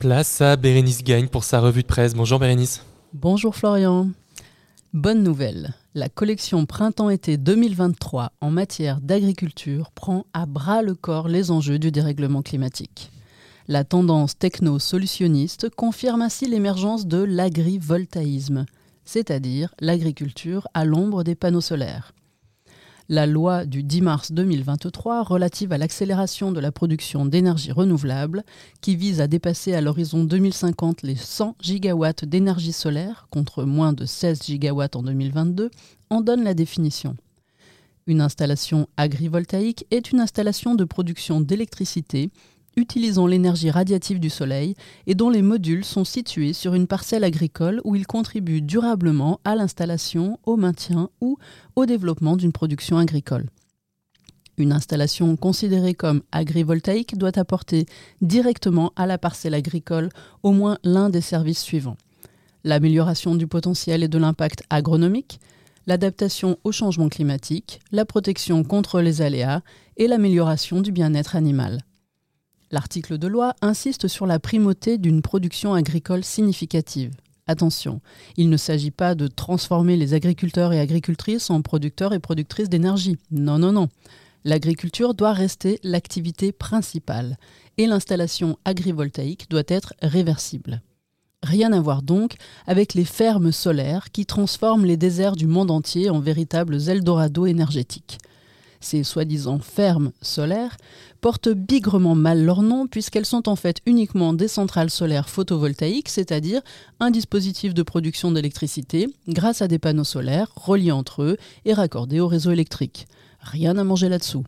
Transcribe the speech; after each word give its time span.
Place 0.00 0.40
à 0.42 0.54
Bérénice 0.54 1.02
Gagne 1.02 1.26
pour 1.26 1.42
sa 1.42 1.58
revue 1.58 1.82
de 1.82 1.88
presse. 1.88 2.14
Bonjour 2.14 2.38
Bérénice. 2.38 2.84
Bonjour 3.12 3.56
Florian. 3.56 4.10
Bonne 4.92 5.24
nouvelle, 5.24 5.74
la 5.96 6.08
collection 6.08 6.66
Printemps-été 6.66 7.36
2023 7.36 8.30
en 8.40 8.50
matière 8.52 9.00
d'agriculture 9.00 9.90
prend 9.90 10.24
à 10.32 10.46
bras 10.46 10.82
le 10.82 10.94
corps 10.94 11.26
les 11.26 11.50
enjeux 11.50 11.80
du 11.80 11.90
dérèglement 11.90 12.42
climatique. 12.42 13.10
La 13.66 13.82
tendance 13.82 14.38
techno-solutionniste 14.38 15.68
confirme 15.70 16.22
ainsi 16.22 16.46
l'émergence 16.46 17.08
de 17.08 17.18
l'agrivoltaïsme, 17.18 18.66
c'est-à-dire 19.04 19.74
l'agriculture 19.80 20.68
à 20.74 20.84
l'ombre 20.84 21.24
des 21.24 21.34
panneaux 21.34 21.60
solaires 21.60 22.12
la 23.08 23.26
loi 23.26 23.64
du 23.64 23.82
10 23.82 24.02
mars 24.02 24.32
2023 24.32 25.22
relative 25.22 25.72
à 25.72 25.78
l'accélération 25.78 26.52
de 26.52 26.60
la 26.60 26.70
production 26.70 27.24
d'énergie 27.24 27.72
renouvelable, 27.72 28.44
qui 28.82 28.96
vise 28.96 29.20
à 29.20 29.26
dépasser 29.26 29.72
à 29.74 29.80
l'horizon 29.80 30.24
2050 30.24 31.02
les 31.02 31.16
100 31.16 31.56
gigawatts 31.60 32.26
d'énergie 32.26 32.72
solaire, 32.72 33.26
contre 33.30 33.64
moins 33.64 33.94
de 33.94 34.04
16 34.04 34.42
gigawatts 34.44 34.96
en 34.96 35.02
2022, 35.02 35.70
en 36.10 36.20
donne 36.20 36.44
la 36.44 36.54
définition. 36.54 37.16
Une 38.06 38.20
installation 38.20 38.88
agrivoltaïque 38.96 39.86
est 39.90 40.12
une 40.12 40.20
installation 40.20 40.74
de 40.74 40.84
production 40.84 41.40
d'électricité 41.40 42.30
utilisant 42.78 43.26
l'énergie 43.26 43.70
radiative 43.70 44.20
du 44.20 44.30
Soleil 44.30 44.74
et 45.06 45.14
dont 45.14 45.30
les 45.30 45.42
modules 45.42 45.84
sont 45.84 46.04
situés 46.04 46.52
sur 46.52 46.74
une 46.74 46.86
parcelle 46.86 47.24
agricole 47.24 47.80
où 47.84 47.96
ils 47.96 48.06
contribuent 48.06 48.62
durablement 48.62 49.40
à 49.44 49.56
l'installation, 49.56 50.38
au 50.44 50.56
maintien 50.56 51.10
ou 51.20 51.38
au 51.76 51.86
développement 51.86 52.36
d'une 52.36 52.52
production 52.52 52.96
agricole. 52.96 53.50
Une 54.56 54.72
installation 54.72 55.36
considérée 55.36 55.94
comme 55.94 56.22
agrivoltaïque 56.32 57.18
doit 57.18 57.38
apporter 57.38 57.86
directement 58.22 58.92
à 58.96 59.06
la 59.06 59.18
parcelle 59.18 59.54
agricole 59.54 60.08
au 60.42 60.52
moins 60.52 60.78
l'un 60.84 61.10
des 61.10 61.20
services 61.20 61.60
suivants. 61.60 61.96
L'amélioration 62.64 63.34
du 63.34 63.46
potentiel 63.46 64.02
et 64.02 64.08
de 64.08 64.18
l'impact 64.18 64.62
agronomique, 64.70 65.40
l'adaptation 65.86 66.58
au 66.64 66.72
changement 66.72 67.08
climatique, 67.08 67.80
la 67.92 68.04
protection 68.04 68.62
contre 68.62 69.00
les 69.00 69.22
aléas 69.22 69.62
et 69.96 70.06
l'amélioration 70.06 70.80
du 70.80 70.92
bien-être 70.92 71.34
animal. 71.34 71.80
L'article 72.70 73.16
de 73.16 73.26
loi 73.26 73.54
insiste 73.62 74.08
sur 74.08 74.26
la 74.26 74.38
primauté 74.38 74.98
d'une 74.98 75.22
production 75.22 75.72
agricole 75.72 76.22
significative. 76.22 77.12
Attention, 77.46 78.02
il 78.36 78.50
ne 78.50 78.58
s'agit 78.58 78.90
pas 78.90 79.14
de 79.14 79.26
transformer 79.26 79.96
les 79.96 80.12
agriculteurs 80.12 80.74
et 80.74 80.80
agricultrices 80.80 81.48
en 81.48 81.62
producteurs 81.62 82.12
et 82.12 82.18
productrices 82.18 82.68
d'énergie. 82.68 83.16
Non, 83.30 83.58
non, 83.58 83.72
non. 83.72 83.88
L'agriculture 84.44 85.14
doit 85.14 85.32
rester 85.32 85.80
l'activité 85.82 86.52
principale 86.52 87.38
et 87.78 87.86
l'installation 87.86 88.58
agrivoltaïque 88.66 89.48
doit 89.48 89.62
être 89.66 89.94
réversible. 90.02 90.82
Rien 91.42 91.72
à 91.72 91.80
voir 91.80 92.02
donc 92.02 92.34
avec 92.66 92.92
les 92.92 93.06
fermes 93.06 93.52
solaires 93.52 94.10
qui 94.12 94.26
transforment 94.26 94.84
les 94.84 94.98
déserts 94.98 95.36
du 95.36 95.46
monde 95.46 95.70
entier 95.70 96.10
en 96.10 96.20
véritables 96.20 96.90
Eldorado 96.90 97.46
énergétiques. 97.46 98.18
Ces 98.80 99.02
soi-disant 99.02 99.58
fermes 99.58 100.12
solaires 100.22 100.76
portent 101.20 101.48
bigrement 101.48 102.14
mal 102.14 102.44
leur 102.44 102.62
nom 102.62 102.86
puisqu'elles 102.86 103.26
sont 103.26 103.48
en 103.48 103.56
fait 103.56 103.78
uniquement 103.86 104.32
des 104.32 104.48
centrales 104.48 104.90
solaires 104.90 105.28
photovoltaïques, 105.28 106.08
c'est-à-dire 106.08 106.62
un 107.00 107.10
dispositif 107.10 107.74
de 107.74 107.82
production 107.82 108.30
d'électricité 108.30 109.08
grâce 109.26 109.62
à 109.62 109.68
des 109.68 109.78
panneaux 109.78 110.04
solaires 110.04 110.52
reliés 110.54 110.92
entre 110.92 111.22
eux 111.22 111.36
et 111.64 111.74
raccordés 111.74 112.20
au 112.20 112.28
réseau 112.28 112.52
électrique. 112.52 113.08
Rien 113.40 113.76
à 113.78 113.84
manger 113.84 114.08
là-dessous. 114.08 114.44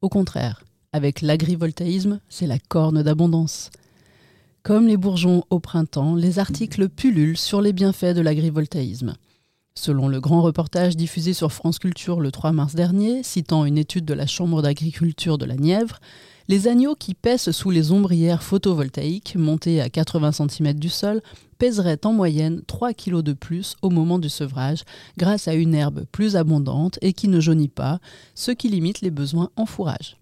Au 0.00 0.08
contraire, 0.08 0.64
avec 0.92 1.20
l'agrivoltaïsme, 1.20 2.20
c'est 2.28 2.46
la 2.46 2.58
corne 2.58 3.02
d'abondance. 3.02 3.70
Comme 4.62 4.86
les 4.86 4.96
bourgeons 4.96 5.44
au 5.50 5.60
printemps, 5.60 6.14
les 6.14 6.38
articles 6.38 6.88
pullulent 6.88 7.38
sur 7.38 7.60
les 7.60 7.72
bienfaits 7.72 8.14
de 8.14 8.20
l'agrivoltaïsme. 8.20 9.14
Selon 9.78 10.08
le 10.08 10.20
grand 10.20 10.40
reportage 10.40 10.96
diffusé 10.96 11.34
sur 11.34 11.52
France 11.52 11.78
Culture 11.78 12.20
le 12.20 12.32
3 12.32 12.52
mars 12.52 12.74
dernier, 12.74 13.22
citant 13.22 13.66
une 13.66 13.76
étude 13.76 14.06
de 14.06 14.14
la 14.14 14.26
Chambre 14.26 14.62
d'agriculture 14.62 15.36
de 15.36 15.44
la 15.44 15.56
Nièvre, 15.56 16.00
les 16.48 16.66
agneaux 16.66 16.94
qui 16.94 17.12
pèsent 17.12 17.50
sous 17.50 17.70
les 17.70 17.92
ombrières 17.92 18.42
photovoltaïques 18.42 19.36
montées 19.36 19.82
à 19.82 19.90
80 19.90 20.32
cm 20.32 20.72
du 20.74 20.88
sol 20.88 21.20
pèseraient 21.58 22.06
en 22.06 22.14
moyenne 22.14 22.62
3 22.66 22.94
kg 22.94 23.20
de 23.20 23.34
plus 23.34 23.76
au 23.82 23.90
moment 23.90 24.18
du 24.18 24.30
sevrage 24.30 24.84
grâce 25.18 25.46
à 25.46 25.54
une 25.54 25.74
herbe 25.74 26.06
plus 26.10 26.36
abondante 26.36 26.98
et 27.02 27.12
qui 27.12 27.28
ne 27.28 27.40
jaunit 27.40 27.68
pas, 27.68 28.00
ce 28.34 28.52
qui 28.52 28.68
limite 28.68 29.02
les 29.02 29.10
besoins 29.10 29.50
en 29.56 29.66
fourrage 29.66 30.16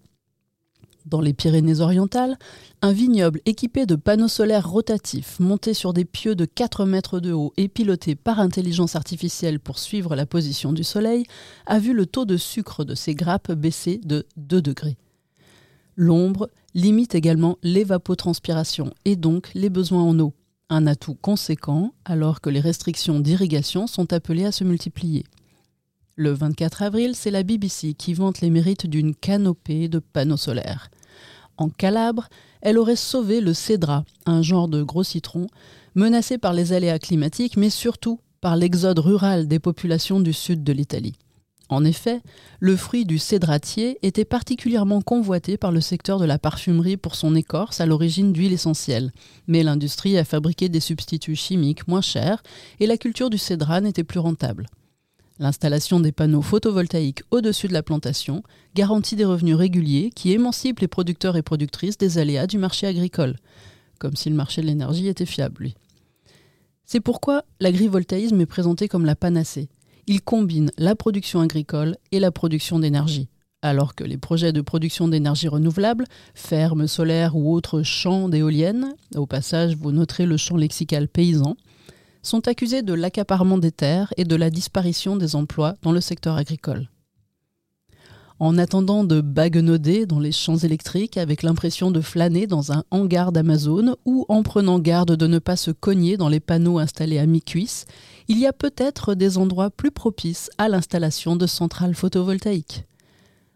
dans 1.05 1.21
les 1.21 1.33
Pyrénées-Orientales, 1.33 2.37
un 2.81 2.91
vignoble 2.91 3.41
équipé 3.45 3.85
de 3.85 3.95
panneaux 3.95 4.27
solaires 4.27 4.69
rotatifs 4.69 5.39
montés 5.39 5.73
sur 5.73 5.93
des 5.93 6.05
pieux 6.05 6.35
de 6.35 6.45
4 6.45 6.85
mètres 6.85 7.19
de 7.19 7.31
haut 7.31 7.53
et 7.57 7.67
pilotés 7.67 8.15
par 8.15 8.39
intelligence 8.39 8.95
artificielle 8.95 9.59
pour 9.59 9.79
suivre 9.79 10.15
la 10.15 10.25
position 10.25 10.73
du 10.73 10.83
soleil 10.83 11.25
a 11.65 11.79
vu 11.79 11.93
le 11.93 12.05
taux 12.05 12.25
de 12.25 12.37
sucre 12.37 12.83
de 12.83 12.95
ses 12.95 13.15
grappes 13.15 13.51
baisser 13.51 13.99
de 14.03 14.25
2 14.37 14.61
degrés. 14.61 14.97
L'ombre 15.95 16.49
limite 16.73 17.15
également 17.15 17.57
l'évapotranspiration 17.63 18.91
et 19.05 19.15
donc 19.15 19.51
les 19.53 19.69
besoins 19.69 20.03
en 20.03 20.19
eau, 20.19 20.33
un 20.69 20.87
atout 20.87 21.15
conséquent 21.15 21.93
alors 22.03 22.41
que 22.41 22.49
les 22.49 22.59
restrictions 22.59 23.19
d'irrigation 23.19 23.87
sont 23.87 24.11
appelées 24.11 24.45
à 24.45 24.51
se 24.51 24.63
multiplier. 24.63 25.23
Le 26.17 26.31
24 26.31 26.81
avril, 26.81 27.13
c'est 27.13 27.31
la 27.31 27.43
BBC 27.43 27.93
qui 27.93 28.13
vante 28.13 28.39
les 28.39 28.49
mérites 28.49 28.87
d'une 28.87 29.13
canopée 29.13 29.89
de 29.89 29.99
panneaux 29.99 30.37
solaires. 30.37 30.89
En 31.57 31.69
Calabre, 31.69 32.27
elle 32.61 32.77
aurait 32.77 32.95
sauvé 32.95 33.41
le 33.41 33.53
cédra, 33.53 34.03
un 34.25 34.41
genre 34.41 34.67
de 34.67 34.83
gros 34.83 35.03
citron, 35.03 35.47
menacé 35.95 36.37
par 36.37 36.53
les 36.53 36.73
aléas 36.73 36.99
climatiques, 36.99 37.57
mais 37.57 37.69
surtout 37.69 38.19
par 38.41 38.55
l'exode 38.55 38.99
rural 38.99 39.47
des 39.47 39.59
populations 39.59 40.19
du 40.19 40.33
sud 40.33 40.63
de 40.63 40.73
l'Italie. 40.73 41.15
En 41.69 41.83
effet, 41.83 42.21
le 42.59 42.75
fruit 42.75 43.05
du 43.05 43.17
cédratier 43.17 43.97
était 44.03 44.25
particulièrement 44.25 45.01
convoité 45.01 45.57
par 45.57 45.71
le 45.71 45.81
secteur 45.81 46.19
de 46.19 46.25
la 46.25 46.37
parfumerie 46.37 46.97
pour 46.97 47.15
son 47.15 47.35
écorce 47.35 47.81
à 47.81 47.87
l'origine 47.87 48.33
d'huile 48.33 48.53
essentielle. 48.53 49.11
Mais 49.47 49.63
l'industrie 49.63 50.17
a 50.17 50.25
fabriqué 50.25 50.69
des 50.69 50.79
substituts 50.79 51.35
chimiques 51.35 51.87
moins 51.87 52.01
chers 52.01 52.43
et 52.79 52.85
la 52.85 52.97
culture 52.97 53.31
du 53.31 53.39
cédra 53.39 53.81
n'était 53.81 54.03
plus 54.03 54.19
rentable. 54.19 54.67
L'installation 55.37 55.99
des 55.99 56.13
panneaux 56.13 56.41
photovoltaïques 56.41 57.23
au-dessus 57.29 57.67
de 57.67 57.73
la 57.73 57.83
plantation 57.83 58.41
garantit 58.73 59.17
des 59.17 59.25
revenus 59.25 59.55
réguliers 59.55 60.11
qui 60.15 60.31
émancipent 60.31 60.79
les 60.79 60.87
producteurs 60.87 61.35
et 61.35 61.41
productrices 61.41 61.97
des 61.97 62.17
aléas 62.17 62.47
du 62.47 62.57
marché 62.57 62.87
agricole, 62.87 63.35
comme 63.99 64.15
si 64.15 64.29
le 64.29 64.35
marché 64.35 64.61
de 64.61 64.67
l'énergie 64.67 65.07
était 65.07 65.25
fiable, 65.25 65.63
lui. 65.63 65.75
C'est 66.85 67.01
pourquoi 67.01 67.43
l'agrivoltaïsme 67.59 68.39
est 68.39 68.45
présenté 68.45 68.87
comme 68.87 69.05
la 69.05 69.15
panacée. 69.15 69.69
Il 70.07 70.21
combine 70.21 70.71
la 70.77 70.95
production 70.95 71.41
agricole 71.41 71.97
et 72.11 72.19
la 72.19 72.31
production 72.31 72.79
d'énergie, 72.79 73.27
alors 73.61 73.95
que 73.95 74.03
les 74.03 74.17
projets 74.17 74.53
de 74.53 74.61
production 74.61 75.07
d'énergie 75.07 75.47
renouvelable, 75.47 76.05
fermes 76.33 76.87
solaires 76.87 77.35
ou 77.35 77.53
autres 77.53 77.81
champs 77.81 78.29
d'éoliennes, 78.29 78.93
au 79.15 79.25
passage 79.25 79.75
vous 79.75 79.91
noterez 79.91 80.27
le 80.27 80.37
champ 80.37 80.55
lexical 80.55 81.07
paysan, 81.07 81.57
sont 82.25 82.47
accusés 82.47 82.81
de 82.81 82.93
l'accaparement 82.93 83.57
des 83.57 83.71
terres 83.71 84.13
et 84.17 84.23
de 84.23 84.35
la 84.35 84.49
disparition 84.49 85.15
des 85.15 85.35
emplois 85.35 85.75
dans 85.81 85.91
le 85.91 86.01
secteur 86.01 86.37
agricole. 86.37 86.89
En 88.37 88.57
attendant 88.57 89.05
de 89.05 89.21
baguenauder 89.21 90.05
dans 90.05 90.19
les 90.19 90.33
champs 90.33 90.57
électriques 90.57 91.15
avec 91.15 91.41
l'impression 91.41 91.89
de 91.89 92.01
flâner 92.01 92.47
dans 92.47 92.73
un 92.73 92.83
hangar 92.91 93.31
d'Amazon 93.31 93.95
ou 94.03 94.25
en 94.27 94.43
prenant 94.43 94.79
garde 94.79 95.15
de 95.15 95.27
ne 95.27 95.39
pas 95.39 95.55
se 95.55 95.71
cogner 95.71 96.17
dans 96.17 96.27
les 96.27 96.41
panneaux 96.41 96.79
installés 96.79 97.17
à 97.17 97.25
mi-cuisse, 97.27 97.85
il 98.27 98.37
y 98.37 98.45
a 98.45 98.51
peut-être 98.51 99.13
des 99.13 99.37
endroits 99.37 99.69
plus 99.69 99.91
propices 99.91 100.49
à 100.57 100.67
l'installation 100.67 101.37
de 101.37 101.47
centrales 101.47 101.95
photovoltaïques. 101.95 102.83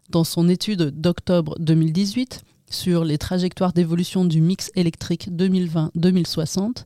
Dans 0.10 0.24
son 0.24 0.48
étude 0.48 1.02
d'octobre 1.02 1.56
2018 1.60 2.42
sur 2.70 3.04
les 3.04 3.18
trajectoires 3.18 3.74
d'évolution 3.74 4.24
du 4.24 4.40
mix 4.40 4.72
électrique 4.76 5.30
2020-2060, 5.30 6.86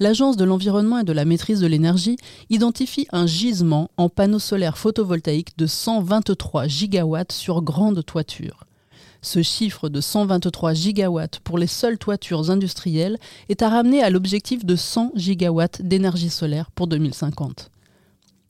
l'Agence 0.00 0.36
de 0.36 0.44
l'environnement 0.44 0.98
et 0.98 1.04
de 1.04 1.12
la 1.12 1.26
maîtrise 1.26 1.60
de 1.60 1.66
l'énergie 1.66 2.16
identifie 2.48 3.06
un 3.12 3.26
gisement 3.26 3.90
en 3.98 4.08
panneaux 4.08 4.38
solaires 4.38 4.78
photovoltaïques 4.78 5.56
de 5.58 5.66
123 5.66 6.66
gigawatts 6.66 7.32
sur 7.32 7.62
grande 7.62 8.04
toiture. 8.04 8.64
Ce 9.22 9.42
chiffre 9.42 9.90
de 9.90 10.00
123 10.00 10.72
gigawatts 10.72 11.40
pour 11.40 11.58
les 11.58 11.66
seules 11.66 11.98
toitures 11.98 12.50
industrielles 12.50 13.18
est 13.50 13.60
à 13.60 13.68
ramener 13.68 14.02
à 14.02 14.08
l'objectif 14.08 14.64
de 14.64 14.74
100 14.74 15.12
gigawatts 15.14 15.82
d'énergie 15.82 16.30
solaire 16.30 16.70
pour 16.70 16.86
2050. 16.86 17.70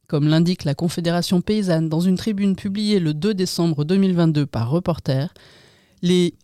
Comme 0.07 0.29
l'indique 0.29 0.65
la 0.65 0.75
Confédération 0.75 1.41
paysanne 1.41 1.89
dans 1.89 2.01
une 2.01 2.17
tribune 2.17 2.55
publiée 2.55 3.01
le 3.01 3.13
2 3.13 3.35
décembre 3.35 3.85
2022 3.85 4.47
par 4.47 4.71
Reporter, 4.71 5.35
les 6.03 6.35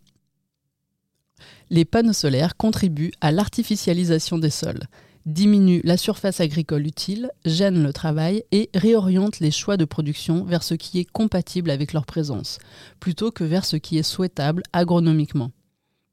les 1.70 1.84
panneaux 1.84 2.12
solaires 2.12 2.56
contribuent 2.56 3.12
à 3.20 3.32
l'artificialisation 3.32 4.38
des 4.38 4.50
sols, 4.50 4.86
diminuent 5.26 5.80
la 5.84 5.96
surface 5.96 6.40
agricole 6.40 6.86
utile, 6.86 7.30
gênent 7.44 7.82
le 7.82 7.92
travail 7.92 8.44
et 8.52 8.70
réorientent 8.74 9.40
les 9.40 9.50
choix 9.50 9.76
de 9.76 9.84
production 9.84 10.44
vers 10.44 10.62
ce 10.62 10.74
qui 10.74 11.00
est 11.00 11.10
compatible 11.10 11.70
avec 11.70 11.92
leur 11.92 12.06
présence, 12.06 12.58
plutôt 13.00 13.32
que 13.32 13.44
vers 13.44 13.64
ce 13.64 13.76
qui 13.76 13.98
est 13.98 14.04
souhaitable 14.04 14.62
agronomiquement. 14.72 15.50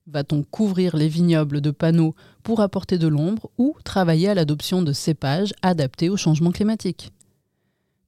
Va-t-on 0.07 0.43
couvrir 0.43 0.97
les 0.97 1.07
vignobles 1.07 1.61
de 1.61 1.71
panneaux 1.71 2.15
pour 2.41 2.59
apporter 2.59 2.97
de 2.97 3.07
l'ombre 3.07 3.51
ou 3.57 3.75
travailler 3.85 4.27
à 4.27 4.33
l'adoption 4.33 4.81
de 4.81 4.91
cépages 4.91 5.53
adaptés 5.61 6.09
au 6.09 6.17
changement 6.17 6.51
climatique? 6.51 7.11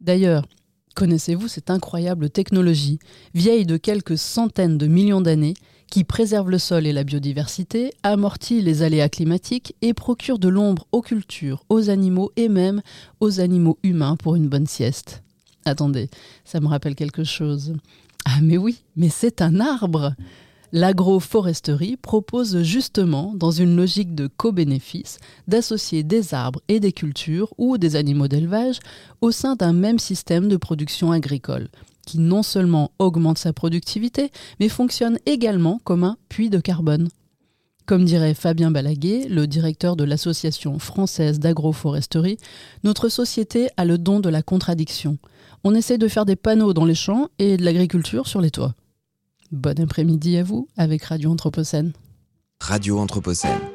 D'ailleurs, 0.01 0.45
connaissez-vous 0.95 1.47
cette 1.47 1.69
incroyable 1.69 2.29
technologie, 2.29 2.99
vieille 3.33 3.65
de 3.65 3.77
quelques 3.77 4.17
centaines 4.17 4.77
de 4.77 4.87
millions 4.87 5.21
d'années, 5.21 5.53
qui 5.89 6.03
préserve 6.03 6.49
le 6.49 6.57
sol 6.57 6.85
et 6.87 6.93
la 6.93 7.03
biodiversité, 7.03 7.91
amortit 8.03 8.61
les 8.61 8.81
aléas 8.81 9.09
climatiques 9.09 9.75
et 9.81 9.93
procure 9.93 10.39
de 10.39 10.49
l'ombre 10.49 10.87
aux 10.91 11.01
cultures, 11.01 11.63
aux 11.69 11.89
animaux 11.89 12.31
et 12.35 12.49
même 12.49 12.81
aux 13.19 13.39
animaux 13.39 13.77
humains 13.83 14.15
pour 14.15 14.35
une 14.35 14.49
bonne 14.49 14.67
sieste. 14.67 15.23
Attendez, 15.65 16.09
ça 16.43 16.59
me 16.59 16.67
rappelle 16.67 16.95
quelque 16.95 17.23
chose. 17.23 17.73
Ah 18.25 18.39
mais 18.41 18.57
oui, 18.57 18.83
mais 18.95 19.09
c'est 19.09 19.41
un 19.41 19.59
arbre. 19.59 20.13
L'agroforesterie 20.71 21.95
propose 21.95 22.61
justement, 22.63 23.33
dans 23.35 23.51
une 23.51 23.75
logique 23.75 24.13
de 24.13 24.27
co-bénéfice, 24.27 25.19
d'associer 25.47 26.03
des 26.03 26.33
arbres 26.33 26.61
et 26.67 26.79
des 26.79 26.91
cultures 26.91 27.53
ou 27.57 27.77
des 27.77 27.95
animaux 27.95 28.27
d'élevage 28.27 28.79
au 29.21 29.31
sein 29.31 29.55
d'un 29.55 29.73
même 29.73 29.99
système 29.99 30.47
de 30.49 30.57
production 30.57 31.11
agricole, 31.11 31.69
qui 32.05 32.19
non 32.19 32.43
seulement 32.43 32.91
augmente 32.99 33.37
sa 33.37 33.53
productivité, 33.53 34.31
mais 34.59 34.69
fonctionne 34.69 35.17
également 35.25 35.79
comme 35.83 36.03
un 36.03 36.17
puits 36.29 36.49
de 36.49 36.59
carbone. 36.59 37.09
Comme 37.85 38.05
dirait 38.05 38.33
Fabien 38.33 38.71
Balaguer, 38.71 39.27
le 39.27 39.45
directeur 39.45 39.95
de 39.95 40.03
l'Association 40.03 40.79
française 40.79 41.39
d'agroforesterie, 41.39 42.37
notre 42.83 43.09
société 43.09 43.67
a 43.77 43.85
le 43.85 43.99
don 43.99 44.19
de 44.19 44.29
la 44.29 44.41
contradiction. 44.41 45.19
On 45.63 45.75
essaie 45.75 45.99
de 45.99 46.07
faire 46.07 46.25
des 46.25 46.35
panneaux 46.35 46.73
dans 46.73 46.85
les 46.85 46.95
champs 46.95 47.29
et 47.37 47.57
de 47.57 47.65
l'agriculture 47.65 48.27
sur 48.27 48.41
les 48.41 48.51
toits. 48.51 48.73
Bon 49.51 49.79
après-midi 49.79 50.37
à 50.37 50.43
vous 50.43 50.67
avec 50.77 51.03
Radio 51.03 51.31
Anthropocène. 51.31 51.93
Radio 52.59 52.97
Anthropocène. 52.97 53.74